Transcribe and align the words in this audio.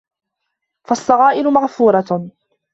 فَالصَّغَائِرُ 0.87 1.51
مَغْفُورَةٌ 1.51 2.29